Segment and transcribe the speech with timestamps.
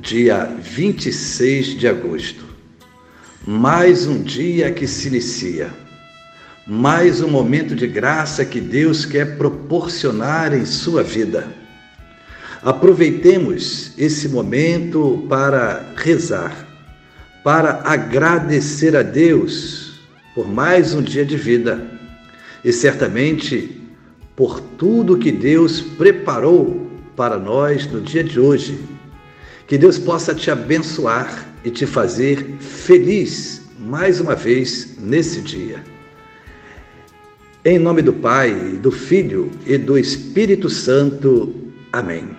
[0.00, 2.44] dia 26 de agosto.
[3.46, 5.70] Mais um dia que se inicia.
[6.66, 11.48] Mais um momento de graça que Deus quer proporcionar em sua vida.
[12.62, 16.66] Aproveitemos esse momento para rezar,
[17.44, 20.00] para agradecer a Deus
[20.34, 21.86] por mais um dia de vida
[22.64, 23.80] e certamente
[24.36, 28.78] por tudo que Deus preparou para nós no dia de hoje
[29.70, 35.84] que Deus possa te abençoar e te fazer feliz mais uma vez nesse dia.
[37.64, 41.54] Em nome do Pai, do Filho e do Espírito Santo.
[41.92, 42.30] Amém.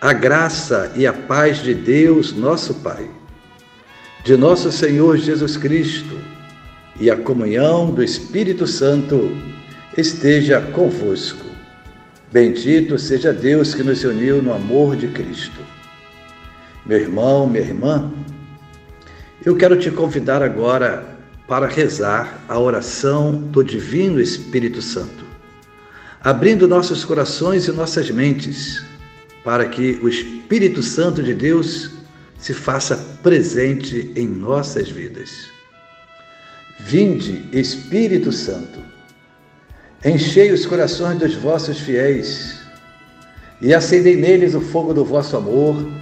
[0.00, 3.08] A graça e a paz de Deus, nosso Pai,
[4.24, 6.18] de nosso Senhor Jesus Cristo
[6.98, 9.30] e a comunhão do Espírito Santo
[9.96, 11.46] esteja convosco.
[12.32, 15.71] Bendito seja Deus que nos uniu no amor de Cristo.
[16.84, 18.12] Meu irmão, minha irmã,
[19.44, 21.16] eu quero te convidar agora
[21.46, 25.24] para rezar a oração do Divino Espírito Santo,
[26.20, 28.84] abrindo nossos corações e nossas mentes
[29.44, 31.90] para que o Espírito Santo de Deus
[32.36, 35.30] se faça presente em nossas vidas.
[36.80, 38.80] Vinde, Espírito Santo,
[40.04, 42.60] enchei os corações dos vossos fiéis
[43.60, 46.01] e acendei neles o fogo do vosso amor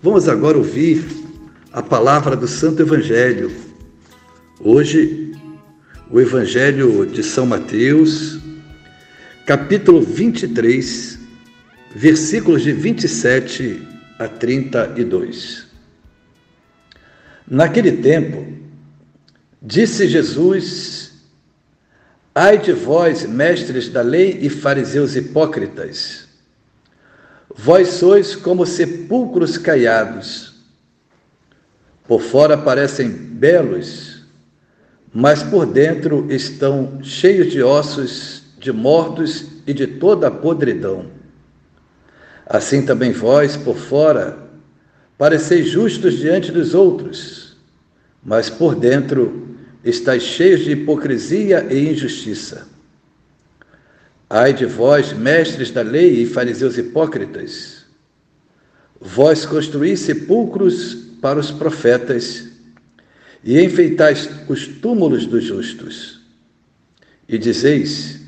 [0.00, 1.04] Vamos agora ouvir
[1.72, 3.50] a palavra do Santo Evangelho.
[4.60, 5.32] Hoje,
[6.08, 8.38] o Evangelho de São Mateus,
[9.44, 11.18] capítulo 23,
[11.96, 13.82] versículos de 27
[14.20, 15.66] a 32.
[17.44, 18.46] Naquele tempo,
[19.60, 21.10] disse Jesus:
[22.32, 26.27] Ai de vós, mestres da lei e fariseus hipócritas,
[27.60, 30.54] Vós sois como sepulcros caiados.
[32.06, 34.22] Por fora parecem belos,
[35.12, 41.06] mas por dentro estão cheios de ossos, de mortos e de toda a podridão.
[42.46, 44.38] Assim também vós, por fora,
[45.18, 47.56] pareceis justos diante dos outros,
[48.22, 52.68] mas por dentro estáis cheios de hipocrisia e injustiça.
[54.30, 57.84] Ai de vós, mestres da lei e fariseus hipócritas,
[59.00, 62.46] vós construís sepulcros para os profetas
[63.42, 66.20] e enfeitais os túmulos dos justos.
[67.26, 68.20] E dizeis: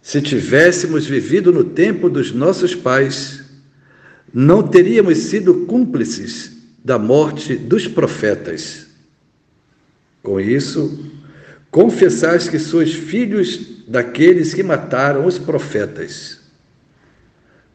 [0.00, 3.42] se tivéssemos vivido no tempo dos nossos pais,
[4.32, 6.52] não teríamos sido cúmplices
[6.84, 8.86] da morte dos profetas.
[10.22, 11.10] Com isso,
[11.70, 16.40] confessais que sois filhos daqueles que mataram os profetas.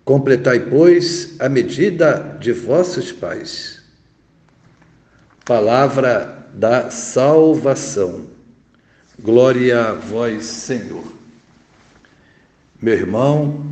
[0.04, 3.82] Completai, pois, a medida de vossos pais.
[5.46, 8.28] Palavra da salvação.
[9.20, 11.06] Glória a vós, Senhor.
[12.82, 13.66] Meu irmão,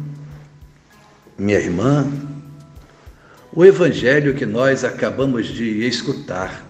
[1.38, 2.08] minha irmã,
[3.52, 6.64] o evangelho que nós acabamos de escutar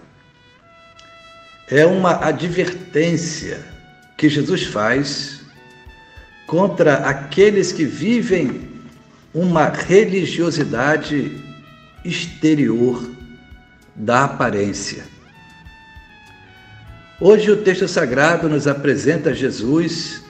[1.68, 3.60] é uma advertência
[4.16, 5.39] que Jesus faz
[6.50, 8.68] contra aqueles que vivem
[9.32, 11.40] uma religiosidade
[12.04, 13.08] exterior
[13.94, 15.04] da aparência.
[17.20, 20.24] Hoje o texto sagrado nos apresenta Jesus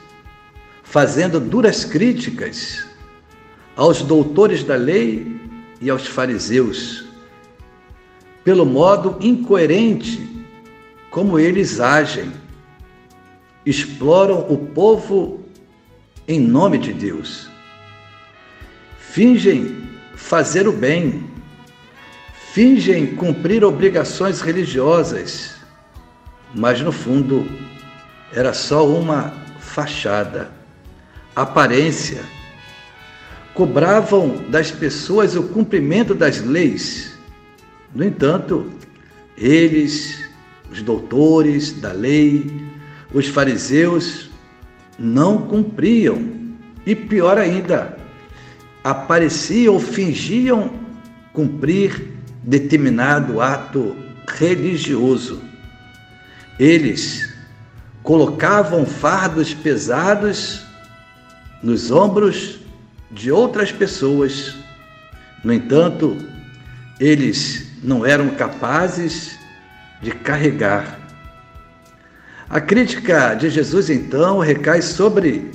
[0.82, 2.86] fazendo duras críticas
[3.74, 5.40] aos doutores da lei
[5.80, 7.02] e aos fariseus,
[8.44, 10.20] pelo modo incoerente
[11.10, 12.30] como eles agem,
[13.64, 15.39] exploram o povo
[16.30, 17.50] em nome de Deus.
[19.00, 19.82] Fingem
[20.14, 21.28] fazer o bem,
[22.52, 25.56] fingem cumprir obrigações religiosas,
[26.54, 27.44] mas no fundo
[28.32, 30.52] era só uma fachada,
[31.34, 32.22] aparência.
[33.52, 37.18] Cobravam das pessoas o cumprimento das leis.
[37.92, 38.70] No entanto,
[39.36, 40.30] eles,
[40.70, 42.48] os doutores da lei,
[43.12, 44.29] os fariseus,
[45.00, 46.38] não cumpriam.
[46.84, 47.96] E pior ainda,
[48.84, 50.70] apareciam ou fingiam
[51.32, 52.12] cumprir
[52.42, 53.96] determinado ato
[54.28, 55.42] religioso.
[56.58, 57.34] Eles
[58.02, 60.62] colocavam fardos pesados
[61.62, 62.60] nos ombros
[63.10, 64.54] de outras pessoas.
[65.44, 66.16] No entanto,
[66.98, 69.38] eles não eram capazes
[70.02, 70.99] de carregar.
[72.50, 75.52] A crítica de Jesus, então, recai sobre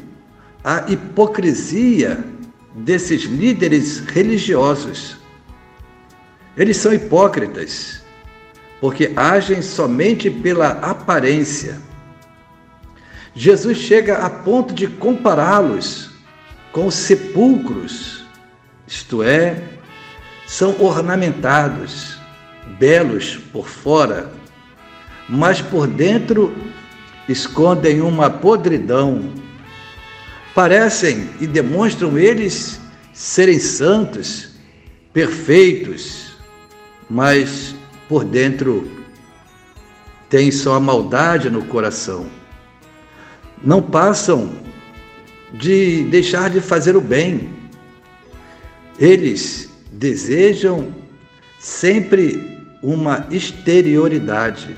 [0.64, 2.24] a hipocrisia
[2.74, 5.18] desses líderes religiosos.
[6.56, 8.02] Eles são hipócritas,
[8.80, 11.82] porque agem somente pela aparência.
[13.34, 16.12] Jesus chega a ponto de compará-los
[16.72, 18.24] com os sepulcros,
[18.88, 19.62] isto é,
[20.48, 22.18] são ornamentados,
[22.80, 24.32] belos por fora,
[25.28, 26.56] mas por dentro
[27.28, 29.34] escondem uma podridão
[30.56, 32.80] parecem e demonstram eles
[33.14, 34.50] serem santos,
[35.12, 36.38] perfeitos,
[37.10, 37.76] mas
[38.08, 38.90] por dentro
[40.30, 42.26] tem só a maldade no coração.
[43.62, 44.54] Não passam
[45.54, 47.50] de deixar de fazer o bem.
[49.00, 50.94] Eles desejam
[51.60, 54.78] sempre uma exterioridade,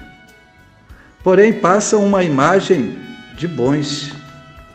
[1.28, 2.98] porém passam uma imagem
[3.36, 4.14] de bons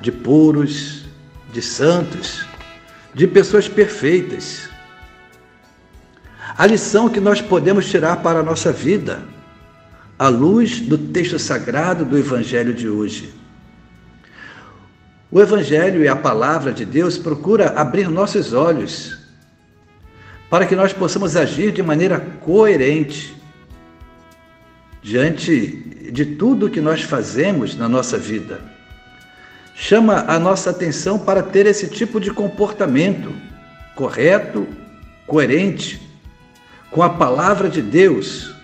[0.03, 1.07] de puros,
[1.51, 2.45] de santos,
[3.15, 4.69] de pessoas perfeitas.
[6.59, 9.23] A lição que nós podemos tirar para a nossa vida,
[10.19, 13.33] à luz do texto sagrado do Evangelho de hoje.
[15.31, 19.19] O Evangelho e a palavra de Deus procura abrir nossos olhos
[20.51, 23.35] para que nós possamos agir de maneira coerente
[25.03, 28.61] diante de tudo que nós fazemos na nossa vida
[29.75, 33.33] chama a nossa atenção para ter esse tipo de comportamento
[33.97, 34.69] correto,
[35.27, 36.07] coerente
[36.91, 38.55] com a palavra de Deus,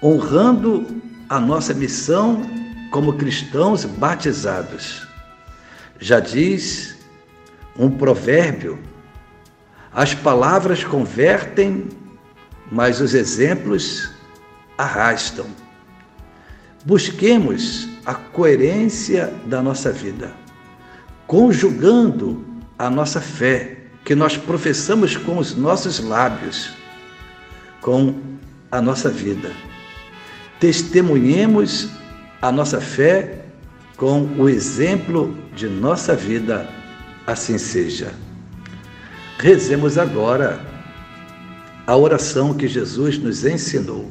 [0.00, 2.42] honrando a nossa missão
[2.92, 5.04] como cristãos batizados.
[5.98, 6.96] Já diz
[7.76, 8.78] um provérbio:
[9.92, 11.88] as palavras convertem,
[12.70, 14.12] mas os exemplos
[14.78, 15.67] arrastam.
[16.84, 20.32] Busquemos a coerência da nossa vida,
[21.26, 22.44] conjugando
[22.78, 26.70] a nossa fé, que nós professamos com os nossos lábios,
[27.80, 28.14] com
[28.70, 29.52] a nossa vida.
[30.60, 31.88] Testemunhemos
[32.40, 33.44] a nossa fé
[33.96, 36.68] com o exemplo de nossa vida,
[37.26, 38.12] assim seja.
[39.38, 40.60] Rezemos agora
[41.86, 44.10] a oração que Jesus nos ensinou.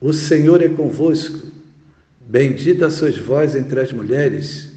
[0.00, 1.48] o Senhor é convosco.
[2.20, 4.72] Bendita sois vós entre as mulheres,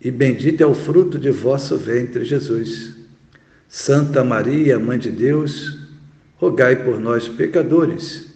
[0.00, 2.94] e bendito é o fruto de vosso ventre, Jesus.
[3.68, 5.78] Santa Maria, Mãe de Deus,
[6.36, 8.26] rogai por nós, pecadores,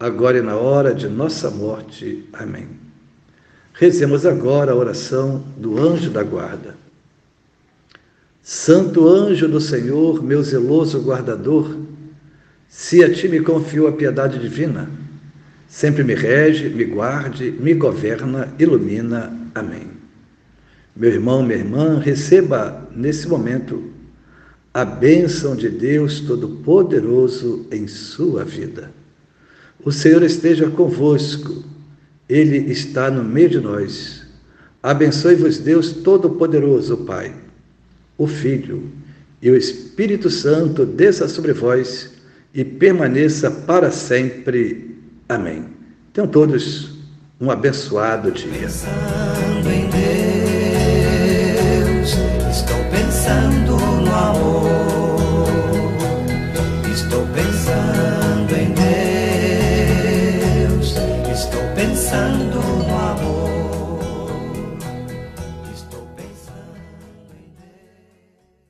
[0.00, 2.24] agora e na hora de nossa morte.
[2.32, 2.68] Amém.
[3.74, 6.74] Rezemos agora a oração do anjo da guarda.
[8.42, 11.76] Santo anjo do Senhor, meu zeloso guardador,
[12.68, 14.90] se a ti me confiou a piedade divina,
[15.68, 19.32] sempre me rege, me guarde, me governa, ilumina.
[19.54, 19.86] Amém.
[20.96, 23.92] Meu irmão, minha irmã, receba nesse momento
[24.74, 28.90] a bênção de Deus Todo-Poderoso em sua vida.
[29.84, 31.62] O Senhor esteja convosco,
[32.28, 34.26] Ele está no meio de nós.
[34.82, 37.34] Abençoe-vos, Deus Todo-Poderoso, Pai,
[38.16, 38.90] o Filho
[39.40, 42.12] e o Espírito Santo, desça sobre vós
[42.52, 44.87] e permaneça para sempre.
[45.28, 45.64] Amém.
[46.12, 46.96] Tenham todos
[47.40, 48.68] um abençoado dia.